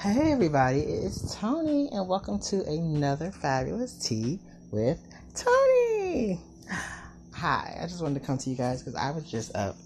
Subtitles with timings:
[0.00, 4.38] Hey everybody, it's Tony, and welcome to another fabulous tea
[4.70, 4.98] with
[5.34, 6.40] Tony.
[7.34, 9.76] Hi, I just wanted to come to you guys because I was just up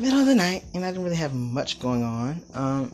[0.00, 2.42] middle of the night and I didn't really have much going on.
[2.52, 2.92] Um,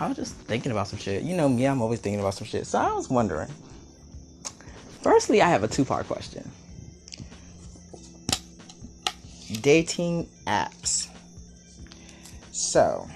[0.00, 1.22] I was just thinking about some shit.
[1.22, 2.66] You know me, I'm always thinking about some shit.
[2.66, 3.48] So I was wondering.
[5.02, 6.50] Firstly, I have a two-part question.
[9.60, 11.06] Dating apps.
[12.50, 13.08] So,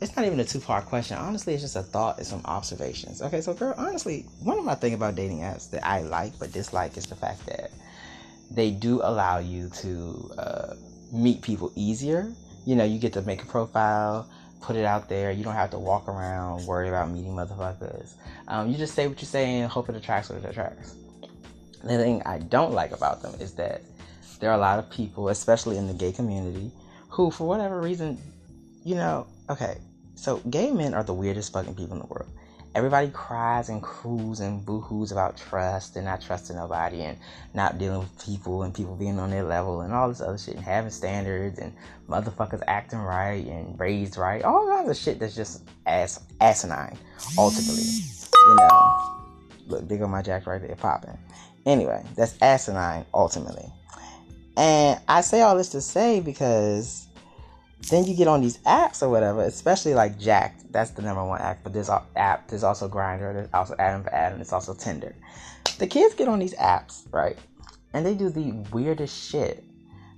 [0.00, 1.18] it's not even a two part question.
[1.18, 3.20] Honestly, it's just a thought and some observations.
[3.20, 6.52] Okay, so girl, honestly, one of my things about dating apps that I like but
[6.52, 7.70] dislike is the fact that
[8.50, 10.74] they do allow you to uh,
[11.12, 12.32] meet people easier.
[12.66, 14.28] You know, you get to make a profile,
[14.62, 15.32] put it out there.
[15.32, 18.14] You don't have to walk around worry about meeting motherfuckers.
[18.48, 20.96] Um, you just say what you say and hope it attracts what it attracts.
[21.82, 23.82] The thing I don't like about them is that
[24.40, 26.70] there are a lot of people, especially in the gay community,
[27.08, 28.18] who, for whatever reason,
[28.84, 29.78] you know, okay,
[30.14, 32.28] so gay men are the weirdest fucking people in the world.
[32.72, 37.18] Everybody cries and croos and boo-hoos about trust and not trusting nobody and
[37.52, 40.54] not dealing with people and people being on their level and all this other shit
[40.54, 41.74] and having standards and
[42.08, 44.44] motherfuckers acting right and raised right.
[44.44, 46.96] All kinds of shit that's just ass asinine,
[47.36, 47.82] ultimately.
[47.82, 49.20] You know.
[49.66, 51.18] Look, big on my jack right there popping.
[51.66, 53.66] Anyway, that's asinine ultimately.
[54.56, 57.08] And I say all this to say because
[57.90, 60.72] then you get on these apps or whatever, especially like Jack'd.
[60.72, 61.62] That's the number one app.
[61.62, 62.48] But there's app.
[62.48, 63.34] There's also Grindr.
[63.34, 64.38] There's also Adam for Adam.
[64.38, 65.14] There's also Tinder.
[65.78, 67.36] The kids get on these apps, right?
[67.92, 69.64] And they do the weirdest shit.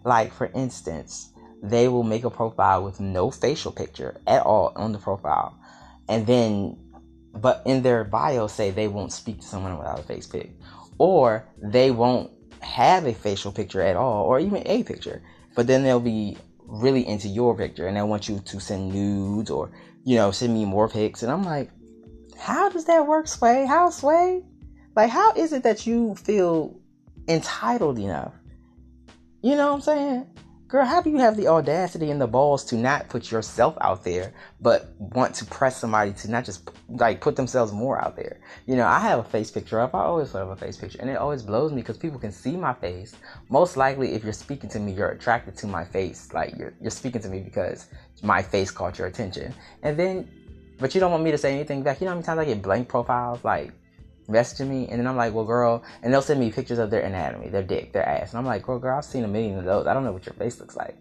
[0.04, 1.30] Like for instance,
[1.62, 5.56] they will make a profile with no facial picture at all on the profile,
[6.08, 6.76] and then,
[7.34, 10.50] but in their bio say they won't speak to someone without a face pic,
[10.98, 15.22] or they won't have a facial picture at all, or even a picture.
[15.54, 16.36] But then they'll be
[16.72, 19.70] really into your picture and they want you to send nudes or,
[20.04, 21.22] you know, send me more pics.
[21.22, 21.70] And I'm like,
[22.38, 23.66] how does that work, Sway?
[23.66, 24.42] How, Sway?
[24.96, 26.80] Like, how is it that you feel
[27.28, 28.32] entitled enough?
[29.42, 30.26] You know what I'm saying?
[30.72, 34.04] Girl, how do you have the audacity and the balls to not put yourself out
[34.04, 38.38] there, but want to press somebody to not just like put themselves more out there?
[38.64, 39.94] You know, I have a face picture up.
[39.94, 42.56] I always have a face picture, and it always blows me because people can see
[42.56, 43.14] my face.
[43.50, 46.32] Most likely, if you're speaking to me, you're attracted to my face.
[46.32, 47.88] Like you're you're speaking to me because
[48.22, 49.52] my face caught your attention,
[49.82, 50.26] and then,
[50.78, 52.00] but you don't want me to say anything back.
[52.00, 53.74] You know how many times I get blank profiles like
[54.28, 57.02] messaging me, and then I'm like, well, girl, and they'll send me pictures of their
[57.02, 59.64] anatomy, their dick, their ass, and I'm like, well, girl, I've seen a million of
[59.64, 59.86] those.
[59.86, 60.96] I don't know what your face looks like,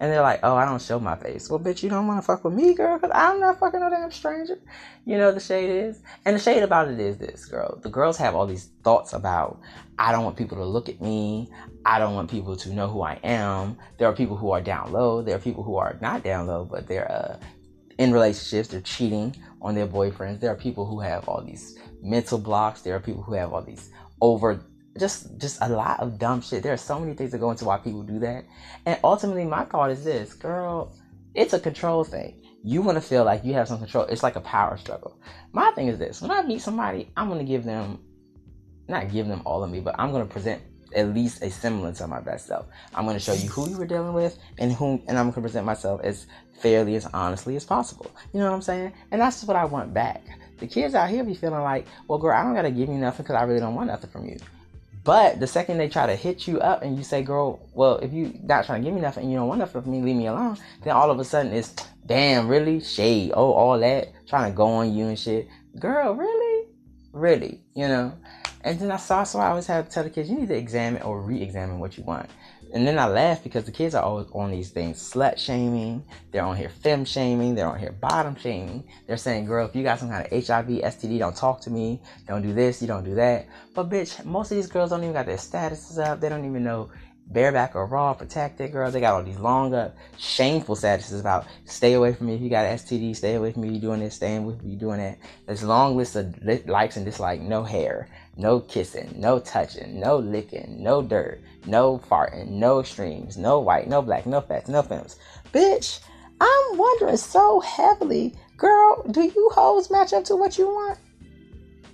[0.00, 1.48] and they're like, oh, I don't show my face.
[1.48, 3.90] Well, bitch, you don't want to fuck with me, girl, because I'm not fucking no
[3.90, 4.58] damn stranger.
[5.04, 7.78] You know the shade is, and the shade about it is this, girl.
[7.82, 9.60] The girls have all these thoughts about,
[9.98, 11.50] I don't want people to look at me.
[11.84, 13.78] I don't want people to know who I am.
[13.96, 15.22] There are people who are down low.
[15.22, 17.38] There are people who are not down low, but they're uh,
[17.98, 18.68] in relationships.
[18.68, 20.40] They're cheating on their boyfriends.
[20.40, 22.82] There are people who have all these mental blocks.
[22.82, 23.90] There are people who have all these
[24.20, 24.64] over
[24.98, 26.62] just just a lot of dumb shit.
[26.62, 28.44] There are so many things that go into why people do that.
[28.86, 30.96] And ultimately my thought is this, girl,
[31.34, 32.42] it's a control thing.
[32.64, 34.04] You want to feel like you have some control.
[34.04, 35.20] It's like a power struggle.
[35.52, 38.00] My thing is this, when I meet somebody, I'm going to give them
[38.88, 40.62] not give them all of me, but I'm going to present
[40.94, 42.66] at least a semblance of my best self.
[42.94, 45.34] I'm going to show you who you were dealing with and whom, and I'm going
[45.34, 46.26] to present myself as
[46.60, 48.10] fairly, as honestly as possible.
[48.32, 48.92] You know what I'm saying?
[49.10, 50.22] And that's what I want back.
[50.58, 53.24] The kids out here be feeling like, well, girl, I don't gotta give you nothing
[53.24, 54.38] because I really don't want nothing from you.
[55.04, 58.12] But the second they try to hit you up and you say, girl, well, if
[58.12, 60.16] you not trying to give me nothing and you don't want nothing from me, leave
[60.16, 61.74] me alone, then all of a sudden it's,
[62.06, 62.80] damn, really?
[62.80, 63.32] Shade.
[63.34, 64.08] Oh, all that.
[64.26, 65.46] Trying to go on you and shit.
[65.78, 66.68] Girl, really?
[67.12, 67.60] Really?
[67.74, 68.12] You know?
[68.66, 70.56] And then I saw, so I always have to tell the kids, you need to
[70.56, 72.28] examine or re examine what you want.
[72.74, 76.42] And then I laugh because the kids are always on these things slut shaming, they're
[76.42, 78.82] on here fem shaming, they're on here bottom shaming.
[79.06, 82.02] They're saying, girl, if you got some kind of HIV, STD, don't talk to me,
[82.26, 83.46] don't do this, you don't do that.
[83.72, 86.64] But bitch, most of these girls don't even got their statuses up, they don't even
[86.64, 86.90] know
[87.26, 88.90] bareback or raw, protected girl.
[88.90, 92.48] They got all these long up, shameful statuses about stay away from me if you
[92.48, 95.18] got STD, stay away from me, you doing this, staying with me, you doing that.
[95.46, 96.34] There's long list of
[96.66, 102.48] likes and dislikes, no hair, no kissing, no touching, no licking, no dirt, no farting,
[102.50, 105.16] no extremes, no white, no black, no fats, no films.
[105.52, 106.00] Bitch,
[106.40, 110.98] I'm wondering so heavily, girl, do you hoes match up to what you want?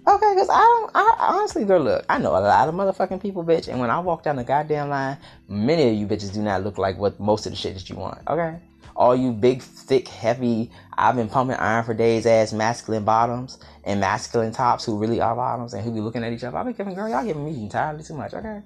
[0.05, 3.45] Okay, because I don't, I honestly, girl, look, I know a lot of motherfucking people,
[3.45, 5.17] bitch, and when I walk down the goddamn line,
[5.49, 7.95] many of you bitches do not look like what most of the shit that you
[7.95, 8.59] want, okay?
[8.97, 14.01] All you big, thick, heavy, I've been pumping iron for days ass masculine bottoms and
[14.01, 16.59] masculine tops who really are bottoms and who be looking at each other.
[16.59, 18.61] I be giving girl, y'all giving me entirely too much, okay?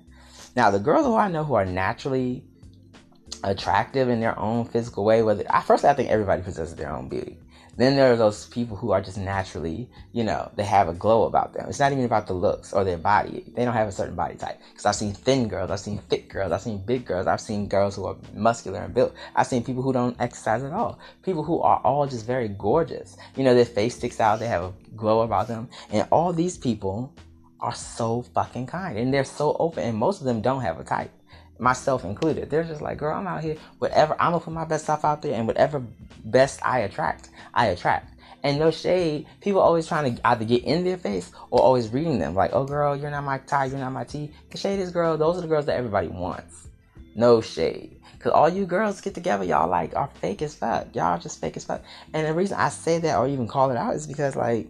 [0.56, 2.44] Now, the girls who I know who are naturally
[3.44, 5.22] attractive in their own physical way.
[5.22, 7.38] Whether I firstly, I think everybody possesses their own beauty.
[7.76, 11.24] Then there are those people who are just naturally, you know, they have a glow
[11.24, 11.66] about them.
[11.68, 13.44] It's not even about the looks or their body.
[13.54, 14.58] They don't have a certain body type.
[14.70, 17.68] Because I've seen thin girls, I've seen thick girls, I've seen big girls, I've seen
[17.68, 19.14] girls who are muscular and built.
[19.34, 20.98] I've seen people who don't exercise at all.
[21.22, 23.16] People who are all just very gorgeous.
[23.36, 25.68] You know, their face sticks out, they have a glow about them.
[25.90, 27.12] And all these people
[27.60, 30.84] are so fucking kind and they're so open and most of them don't have a
[30.84, 31.10] type
[31.58, 32.50] myself included.
[32.50, 33.56] They're just like, girl, I'm out here.
[33.78, 35.82] Whatever, I'm gonna put my best stuff out there, and whatever
[36.24, 38.12] best I attract, I attract.
[38.42, 42.18] And no shade, people always trying to either get in their face or always reading
[42.18, 44.30] them like, oh girl, you're not my tie, you're not my T.
[44.50, 46.68] The shade is girl, those are the girls that everybody wants.
[47.16, 48.00] No shade.
[48.20, 50.94] Cause all you girls get together, y'all like are fake as fuck.
[50.94, 51.82] Y'all just fake as fuck.
[52.12, 54.68] And the reason I say that or even call it out is because like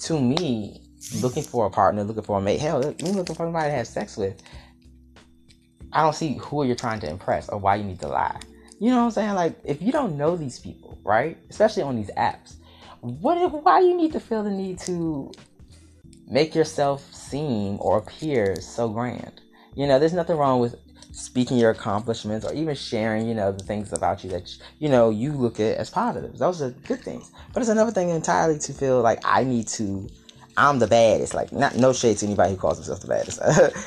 [0.00, 0.80] to me,
[1.20, 3.86] looking for a partner, looking for a mate, hell, me looking for somebody to have
[3.86, 4.40] sex with,
[5.92, 8.40] I don't see who you're trying to impress or why you need to lie.
[8.80, 9.34] You know what I'm saying?
[9.34, 11.36] Like, if you don't know these people, right?
[11.50, 12.54] Especially on these apps,
[13.00, 15.32] what why you need to feel the need to
[16.28, 19.40] make yourself seem or appear so grand?
[19.74, 20.76] You know, there's nothing wrong with
[21.12, 24.48] speaking your accomplishments or even sharing, you know, the things about you that,
[24.78, 26.38] you know, you look at as positives.
[26.38, 27.30] Those are good things.
[27.52, 30.08] But it's another thing entirely to feel like I need to
[30.58, 31.34] I'm the baddest.
[31.34, 33.40] Like, not no shade to anybody who calls themselves the baddest,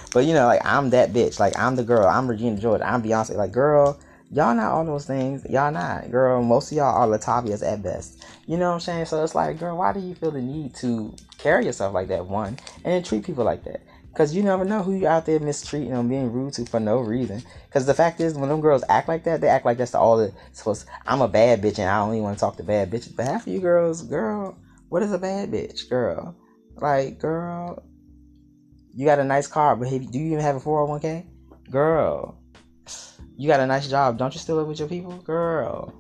[0.14, 1.40] but you know, like I'm that bitch.
[1.40, 2.08] Like I'm the girl.
[2.08, 2.82] I'm Regina George.
[2.82, 3.36] I'm Beyonce.
[3.36, 4.00] Like, girl,
[4.32, 5.46] y'all not all those things.
[5.50, 6.42] Y'all not, girl.
[6.42, 8.26] Most of y'all are Latavia's at best.
[8.48, 9.06] You know what I'm saying?
[9.06, 12.26] So it's like, girl, why do you feel the need to carry yourself like that?
[12.26, 13.82] One, and treat people like that.
[14.14, 17.00] Cause you never know who you out there mistreating or being rude to for no
[17.00, 17.42] reason.
[17.72, 20.18] Cause the fact is, when them girls act like that, they act like that's all
[20.18, 20.86] the supposed.
[21.06, 23.16] I'm a bad bitch and I only want to talk to bad bitches.
[23.16, 24.58] But half of you girls, girl,
[24.90, 26.36] what is a bad bitch, girl?
[26.82, 27.84] Like, girl,
[28.94, 31.26] you got a nice car, but do you even have a 401k?
[31.70, 32.38] Girl,
[33.38, 34.18] you got a nice job.
[34.18, 35.12] Don't you still live with your people?
[35.18, 35.94] Girl,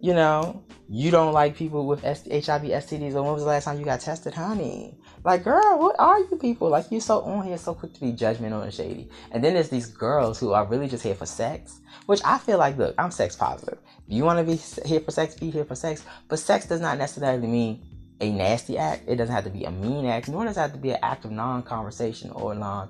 [0.00, 3.14] you know, you don't like people with HIV, STDs.
[3.14, 4.98] When was the last time you got tested, honey?
[5.24, 6.68] Like, girl, what are you people?
[6.68, 9.08] Like, you so on here, so quick to be judgmental and shady.
[9.30, 12.58] And then there's these girls who are really just here for sex, which I feel
[12.58, 13.78] like, look, I'm sex positive.
[14.06, 14.56] If you want to be
[14.86, 16.04] here for sex, be here for sex.
[16.28, 17.84] But sex does not necessarily mean
[18.20, 19.04] a nasty act.
[19.06, 20.98] It doesn't have to be a mean act, nor does it have to be an
[21.02, 22.88] act of non-conversation or non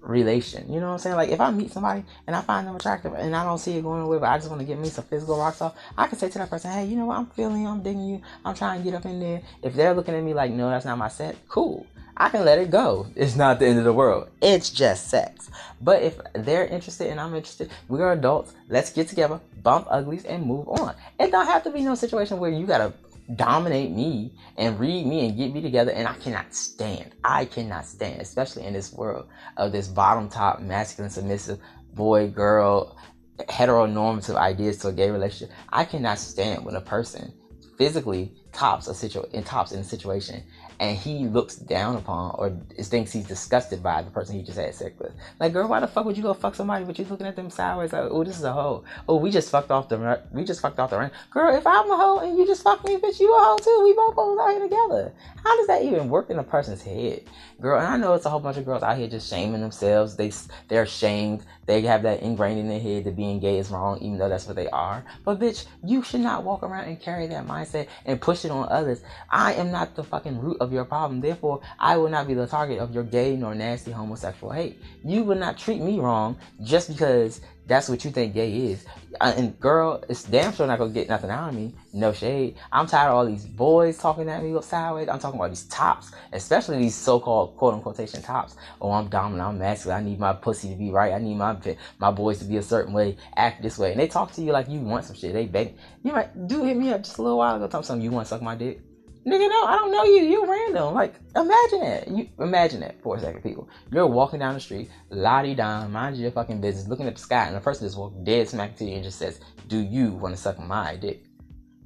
[0.00, 0.72] relation.
[0.72, 1.16] You know what I'm saying?
[1.16, 3.82] Like if I meet somebody and I find them attractive and I don't see it
[3.82, 6.18] going away, but I just want to get me some physical rocks off, I can
[6.18, 7.18] say to that person, hey, you know what?
[7.18, 7.66] I'm feeling.
[7.66, 8.22] I'm digging you.
[8.44, 9.42] I'm trying to get up in there.
[9.62, 11.86] If they're looking at me like, no, that's not my set, cool.
[12.16, 13.06] I can let it go.
[13.16, 14.28] It's not the end of the world.
[14.40, 15.50] It's just sex.
[15.80, 18.54] But if they're interested and I'm interested, we are adults.
[18.68, 20.94] Let's get together, bump uglies, and move on.
[21.18, 22.92] It don't have to be no situation where you gotta
[23.34, 27.12] dominate me and read me and get me together and I cannot stand.
[27.24, 31.58] I cannot stand, especially in this world of this bottom top masculine submissive
[31.94, 32.96] boy girl
[33.38, 35.54] heteronormative ideas to a gay relationship.
[35.72, 37.32] I cannot stand when a person
[37.76, 40.44] physically tops a situation tops in a situation
[40.80, 42.50] and he looks down upon or
[42.82, 45.12] thinks he's disgusted by the person he just had sex with.
[45.40, 47.50] Like, girl, why the fuck would you go fuck somebody but you're looking at them
[47.50, 48.84] sideways like, oh, this is a hoe.
[49.08, 51.10] Oh, we just fucked off the we just fucked off the ring.
[51.30, 53.80] Girl, if I'm a hoe and you just fuck me, bitch, you a hoe too.
[53.84, 55.12] We both hoes out here together.
[55.42, 57.22] How does that even work in a person's head,
[57.60, 57.78] girl?
[57.78, 60.16] And I know it's a whole bunch of girls out here just shaming themselves.
[60.16, 60.32] They
[60.68, 61.44] they're ashamed.
[61.66, 64.46] They have that ingrained in their head that being gay is wrong, even though that's
[64.46, 65.04] what they are.
[65.24, 68.68] But bitch, you should not walk around and carry that mindset and push it on
[68.68, 69.00] others.
[69.30, 71.20] I am not the fucking root of your problem.
[71.20, 74.80] Therefore, I will not be the target of your gay nor nasty homosexual hate.
[75.04, 78.84] You will not treat me wrong just because that's what you think gay is.
[79.20, 81.74] Uh, and girl, it's damn sure not gonna get nothing out of me.
[81.92, 82.56] No shade.
[82.72, 85.08] I'm tired of all these boys talking at me sideways.
[85.08, 88.56] I'm talking about these tops, especially these so-called quote unquote tops.
[88.80, 89.48] Oh, I'm dominant.
[89.48, 90.04] I'm masculine.
[90.04, 91.12] I need my pussy to be right.
[91.12, 91.56] I need my
[91.98, 93.92] my boys to be a certain way, act this way.
[93.92, 95.32] And they talk to you like you want some shit.
[95.32, 95.76] They beg.
[96.02, 97.78] You might do hit me up just a little while ago.
[97.78, 98.02] Me something.
[98.02, 98.80] You want to suck my dick?
[99.26, 100.22] Nigga, no, I don't know you.
[100.22, 100.94] You random.
[100.94, 102.08] Like, imagine that.
[102.08, 103.68] You imagine that for a second, people.
[103.90, 107.46] You're walking down the street, lottie down, mind your fucking business, looking at the sky,
[107.46, 110.34] and the person just walks dead smack to you and just says, "Do you want
[110.34, 111.24] to suck my dick?"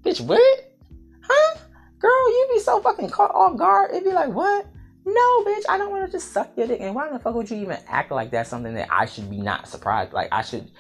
[0.02, 0.73] Bitch, what?
[1.23, 1.59] Huh?
[1.99, 3.90] Girl, you be so fucking caught off guard.
[3.90, 4.66] It'd be like, what?
[5.04, 6.80] No, bitch, I don't want to just suck your dick.
[6.80, 9.38] And why the fuck would you even act like that's something that I should be
[9.38, 10.12] not surprised?
[10.12, 10.71] Like I should.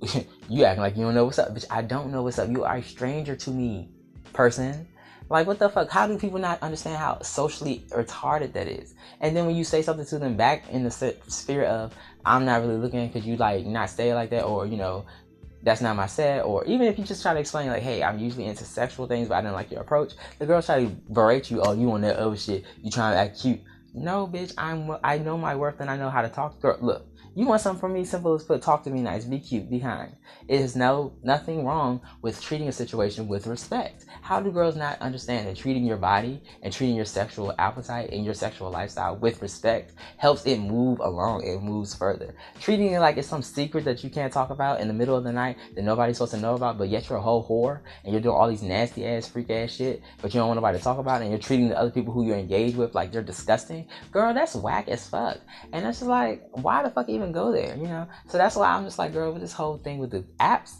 [0.48, 1.66] you acting like you don't know what's up, bitch.
[1.70, 2.50] I don't know what's up.
[2.50, 3.90] You are a stranger to me,
[4.32, 4.86] person.
[5.28, 5.90] Like, what the fuck?
[5.90, 8.94] How do people not understand how socially retarded that is?
[9.20, 12.60] And then when you say something to them back in the sphere of, I'm not
[12.60, 15.06] really looking because you like not stay like that, or you know,
[15.62, 18.18] that's not my set, or even if you just try to explain like, hey, I'm
[18.18, 20.12] usually into sexual things, but I didn't like your approach.
[20.38, 21.62] The girls try to berate you.
[21.62, 22.64] Oh, you on that other shit?
[22.82, 23.60] You trying to act cute?
[23.94, 24.52] No, bitch.
[24.58, 24.96] I'm.
[25.02, 26.60] I know my worth and I know how to talk.
[26.60, 27.06] Girl, look.
[27.36, 28.04] You want something from me?
[28.04, 28.62] Simple as put.
[28.62, 29.24] Talk to me nice.
[29.24, 29.68] Be cute.
[29.68, 30.12] Be kind.
[30.46, 34.04] It is no nothing wrong with treating a situation with respect.
[34.22, 38.24] How do girls not understand that treating your body and treating your sexual appetite and
[38.24, 41.42] your sexual lifestyle with respect helps it move along?
[41.44, 42.36] It moves further.
[42.60, 45.24] Treating it like it's some secret that you can't talk about in the middle of
[45.24, 48.12] the night that nobody's supposed to know about, but yet you're a whole whore and
[48.12, 50.84] you're doing all these nasty ass freak ass shit, but you don't want nobody to
[50.84, 53.22] talk about it, and you're treating the other people who you're engaged with like they're
[53.22, 53.88] disgusting.
[54.12, 55.38] Girl, that's whack as fuck.
[55.72, 57.76] And that's just like, why the fuck even go there?
[57.76, 58.08] You know?
[58.28, 60.74] So that's why I'm just like, girl, with this whole thing with the apps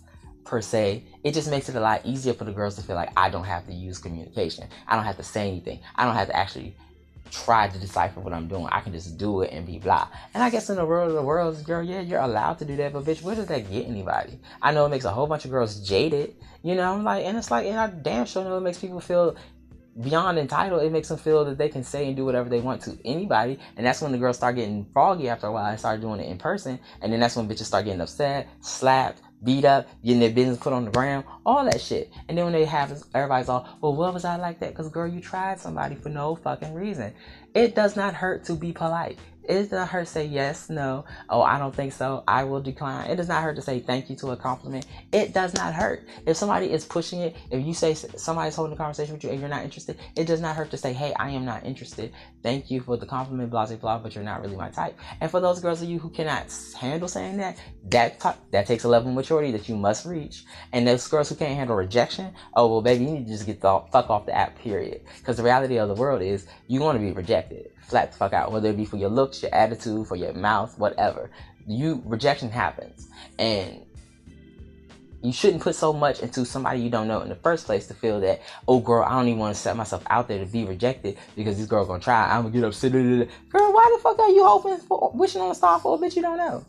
[0.45, 3.11] per se, it just makes it a lot easier for the girls to feel like
[3.17, 4.69] I don't have to use communication.
[4.87, 5.81] I don't have to say anything.
[5.97, 6.75] I don't have to actually
[7.31, 8.67] try to decipher what I'm doing.
[8.67, 10.09] I can just do it and be blah.
[10.35, 12.77] And I guess in the world of the world, girl, yeah, you're allowed to do
[12.77, 14.39] that, but bitch, where does that get anybody?
[14.63, 17.37] I know it makes a whole bunch of girls jaded, you know, I'm like, and
[17.37, 19.37] it's like, and I damn sure know it makes people feel
[20.01, 20.83] beyond entitled.
[20.83, 23.59] It makes them feel that they can say and do whatever they want to anybody,
[23.77, 26.31] and that's when the girls start getting froggy after a while and start doing it
[26.31, 30.31] in person, and then that's when bitches start getting upset, slapped, beat up, getting their
[30.31, 32.11] business put on the ground, all that shit.
[32.29, 34.71] And then when they have, everybody's all, well, what was I like that?
[34.71, 37.13] Because girl, you tried somebody for no fucking reason.
[37.55, 39.19] It does not hurt to be polite.
[39.47, 42.63] It does not hurt to say yes, no, oh, I don't think so, I will
[42.63, 43.11] decline.
[43.11, 44.87] It does not hurt to say thank you to a compliment.
[45.13, 46.09] It does not hurt.
[46.27, 49.41] If somebody is pushing it, if you say somebody's holding a conversation with you and
[49.41, 52.13] you're not interested, it does not hurt to say, hey, I am not interested.
[52.43, 54.99] Thank you for the compliment, blah, blah, blah, but you're not really my type.
[55.21, 56.47] And for those girls of you who cannot
[56.79, 57.59] handle saying that,
[57.91, 60.45] that, t- that takes a level of maturity that you must reach.
[60.73, 63.61] And those girls who can't handle rejection, oh, well, baby, you need to just get
[63.61, 65.03] the fuck off the app, period.
[65.19, 68.33] Because the reality of the world is you want to be rejected flat the fuck
[68.33, 71.31] out, whether it be for your looks, your attitude, for your mouth, whatever.
[71.67, 73.85] You rejection happens, and
[75.25, 77.95] you shouldn't put so much into somebody you don't know in the first place to
[77.95, 80.65] feel that, oh girl, I don't even want to set myself out there to be
[80.65, 82.29] rejected because this girl gonna try.
[82.31, 82.93] I'm gonna get upset.
[82.93, 86.17] Girl, why the fuck are you hoping for, wishing on a star for a bitch
[86.17, 86.65] you don't know?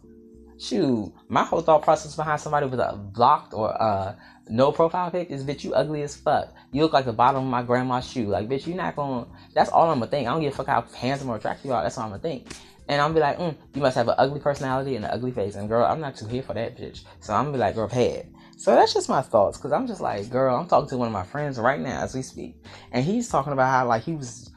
[0.57, 4.15] Shoot, my whole thought process behind somebody with a blocked or uh
[4.49, 6.53] no profile pic is bitch you ugly as fuck.
[6.71, 8.27] You look like the bottom of my grandma's shoe.
[8.27, 9.27] Like bitch, you not gonna.
[9.53, 10.27] That's all I'm gonna think.
[10.27, 11.83] I don't give a fuck how handsome or attractive you are.
[11.83, 12.47] That's all I'm gonna think.
[12.87, 15.55] And I'm be like, mm, you must have an ugly personality and an ugly face.
[15.55, 17.01] And girl, I'm not too here for that bitch.
[17.19, 18.27] So I'm be like, girl, pay it.
[18.57, 21.13] So that's just my thoughts, cause I'm just like, girl, I'm talking to one of
[21.13, 22.55] my friends right now as we speak,
[22.93, 24.49] and he's talking about how like he was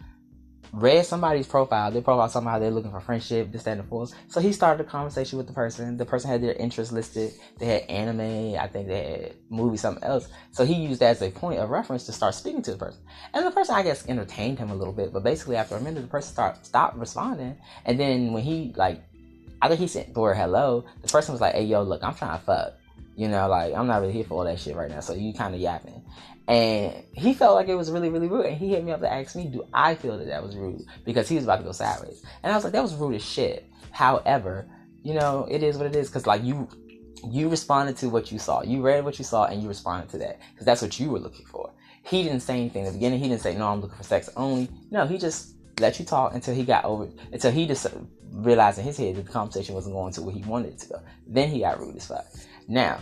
[0.73, 4.15] read somebody's profile, their profile somehow they're looking for friendship, this, that, and fourth.
[4.29, 5.97] So he started a conversation with the person.
[5.97, 7.33] The person had their interests listed.
[7.59, 10.29] They had anime, I think they had movie, something else.
[10.53, 13.01] So he used that as a point of reference to start speaking to the person.
[13.35, 15.13] And the person, I guess, entertained him a little bit.
[15.13, 17.57] But basically, after a minute, the person start stopped responding.
[17.85, 19.03] And then when he like,
[19.61, 20.85] I think he sent word hello.
[21.03, 22.75] The person was like, "Hey, yo, look, I'm trying to fuck."
[23.17, 25.01] You know, like I'm not really here for all that shit right now.
[25.01, 26.05] So you kind of yapping.
[26.49, 28.47] And he felt like it was really, really rude.
[28.47, 30.81] And he hit me up to ask me, do I feel that that was rude?
[31.05, 32.23] Because he was about to go sideways.
[32.43, 33.71] And I was like, that was rude as shit.
[33.91, 34.67] However,
[35.03, 36.09] you know, it is what it is.
[36.09, 36.67] Because, like, you
[37.25, 38.63] you responded to what you saw.
[38.63, 40.41] You read what you saw and you responded to that.
[40.53, 41.73] Because that's what you were looking for.
[42.03, 43.21] He didn't say anything in the beginning.
[43.21, 44.69] He didn't say, no, I'm looking for sex only.
[44.91, 47.87] No, he just let you talk until he got over, until he just
[48.33, 50.89] realized in his head that the conversation wasn't going to where he wanted it to
[50.89, 51.03] go.
[51.27, 52.27] Then he got rude as fuck.
[52.67, 53.01] Now,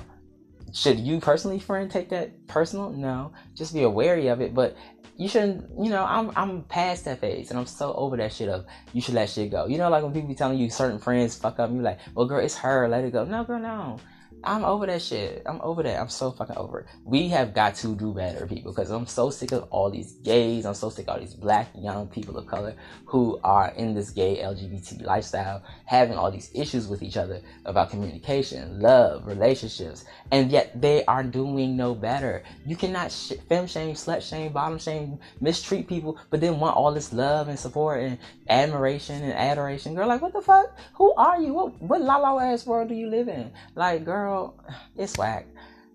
[0.72, 2.90] should you personally, friend, take that personal?
[2.90, 4.54] No, just be wary of it.
[4.54, 4.76] But
[5.16, 5.64] you shouldn't.
[5.82, 9.00] You know, I'm I'm past that phase, and I'm so over that shit of you
[9.00, 9.66] should let shit go.
[9.66, 12.26] You know, like when people be telling you certain friends fuck up, you like, well,
[12.26, 13.24] girl, it's her, let it go.
[13.24, 13.98] No, girl, no.
[14.46, 15.42] I'm over that shit.
[15.44, 16.00] I'm over that.
[16.00, 16.86] I'm so fucking over it.
[17.04, 20.64] We have got to do better, people, because I'm so sick of all these gays.
[20.64, 22.76] I'm so sick of all these black young people of color
[23.06, 27.90] who are in this gay LGBT lifestyle, having all these issues with each other about
[27.90, 32.44] communication, love, relationships, and yet they are doing no better.
[32.64, 36.92] You cannot sh- fem shame, slut shame, bottom shame, mistreat people, but then want all
[36.94, 38.16] this love and support and
[38.48, 39.94] admiration and adoration.
[39.96, 40.76] Girl, like, what the fuck?
[40.94, 41.52] Who are you?
[41.52, 43.50] What, what la la ass world do you live in?
[43.74, 44.54] Like, girl, girl,
[44.96, 45.46] it's whack.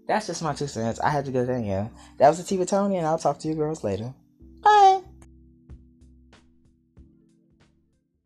[0.08, 1.00] That's just my two cents.
[1.00, 1.60] I had to go there.
[1.60, 4.14] Yeah, that was the Tiva Tony, and I'll talk to you girls later.
[4.62, 5.02] Bye.